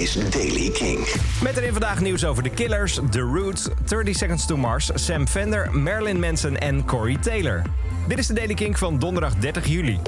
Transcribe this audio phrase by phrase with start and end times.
[0.00, 0.98] is Daily King.
[1.42, 5.78] Met erin vandaag nieuws over The Killers, The Roots, 30 Seconds to Mars, Sam Fender,
[5.78, 7.62] Marilyn Manson en Corey Taylor.
[8.08, 9.98] Dit is de Daily King van donderdag 30 juli.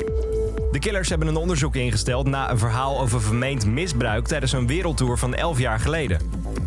[0.72, 5.18] De Killers hebben een onderzoek ingesteld na een verhaal over vermeend misbruik tijdens een wereldtour
[5.18, 6.18] van 11 jaar geleden.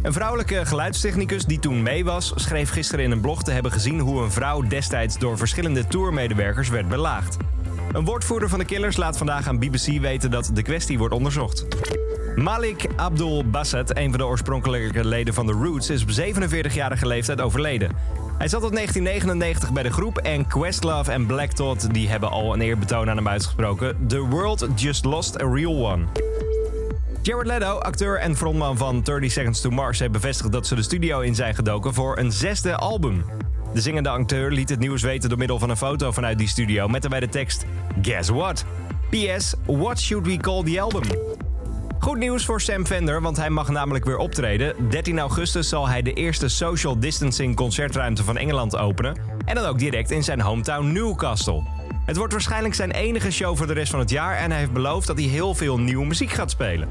[0.01, 3.99] Een vrouwelijke geluidstechnicus die toen mee was, schreef gisteren in een blog te hebben gezien
[3.99, 7.37] hoe een vrouw destijds door verschillende tourmedewerkers werd belaagd.
[7.91, 11.65] Een woordvoerder van de Killers laat vandaag aan BBC weten dat de kwestie wordt onderzocht.
[12.35, 17.41] Malik Abdul Bassett, een van de oorspronkelijke leden van The Roots, is op 47-jarige leeftijd
[17.41, 17.91] overleden.
[18.37, 22.53] Hij zat tot 1999 bij de groep en Questlove en Black Thought die hebben al
[22.53, 24.07] een eerbetoon aan hem uitgesproken.
[24.07, 26.03] The world just lost a real one.
[27.21, 30.83] Jared Leto, acteur en frontman van 30 Seconds to Mars, heeft bevestigd dat ze de
[30.83, 33.25] studio in zijn gedoken voor een zesde album.
[33.73, 36.87] De zingende acteur liet het nieuws weten door middel van een foto vanuit die studio
[36.87, 37.65] met daarbij de tekst
[38.01, 38.65] Guess what?
[39.09, 41.03] PS, what should we call the album?
[42.05, 44.89] Goed nieuws voor Sam Fender, want hij mag namelijk weer optreden.
[44.89, 49.17] 13 augustus zal hij de eerste social distancing concertruimte van Engeland openen.
[49.45, 51.63] En dan ook direct in zijn hometown Newcastle.
[52.05, 54.73] Het wordt waarschijnlijk zijn enige show voor de rest van het jaar en hij heeft
[54.73, 56.87] beloofd dat hij heel veel nieuwe muziek gaat spelen.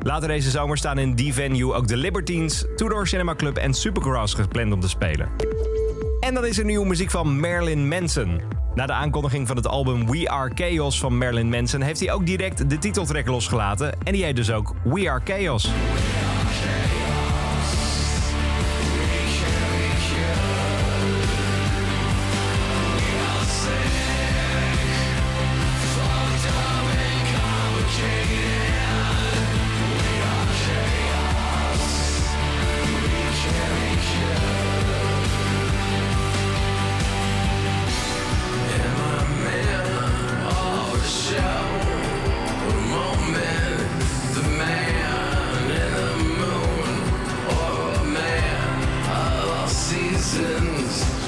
[0.00, 4.34] Later deze zomer staan in die venue ook de Libertines, Tudor Cinema Club en Supergrass
[4.34, 5.28] gepland om te spelen.
[6.20, 8.55] En dan is er nieuwe muziek van Marilyn Manson.
[8.76, 12.26] Na de aankondiging van het album We Are Chaos van Marilyn Manson heeft hij ook
[12.26, 13.92] direct de titeltrack losgelaten.
[14.02, 15.70] En die heet dus ook We Are Chaos.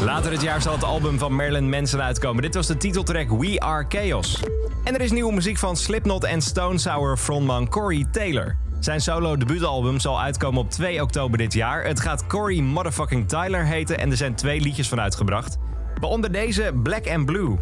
[0.01, 2.43] Later dit jaar zal het album van Marilyn Manson uitkomen.
[2.43, 4.43] Dit was de titeltrack We Are Chaos.
[4.85, 8.57] En er is nieuwe muziek van Slipknot en Stone Sour frontman Corey Taylor.
[8.81, 11.85] Zijn solo debuutalbum zal uitkomen op 2 oktober dit jaar.
[11.85, 15.57] Het gaat Corey Motherfucking Tyler heten en er zijn twee liedjes van uitgebracht.
[16.01, 17.57] Waaronder deze Black and Blue.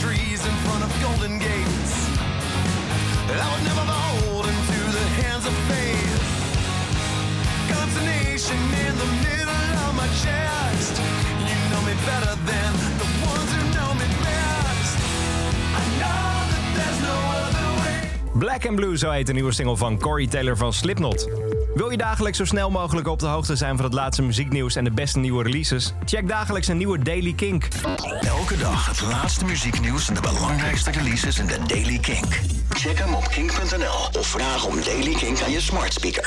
[0.00, 1.94] Trees in front of golden gates.
[3.30, 6.22] I would never fall into the hands of fate.
[7.74, 10.94] Consternation in the middle of my chest.
[11.50, 12.70] You know me better than
[13.02, 14.94] the ones who know me best.
[15.80, 17.16] I know that there's no
[17.46, 17.98] other way.
[18.34, 21.28] Black and Blue, zo heet de nieuwe single van Corey Taylor van Slipknot.
[21.74, 24.84] Wil je dagelijks zo snel mogelijk op de hoogte zijn van het laatste muzieknieuws en
[24.84, 25.94] de beste nieuwe releases?
[26.04, 27.68] Check dagelijks een nieuwe Daily Kink.
[28.20, 32.40] Elke dag het laatste muzieknieuws en de belangrijkste releases in de Daily Kink.
[32.68, 36.24] Check hem op kink.nl of vraag om Daily Kink aan je smart speaker.